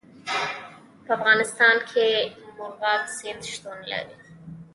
[1.03, 2.05] په افغانستان کې
[2.57, 4.15] مورغاب سیند شتون لري.